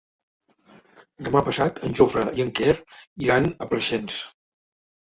[1.27, 2.75] Demà passat en Jofre i en Quer
[3.29, 4.21] iran a Preixens.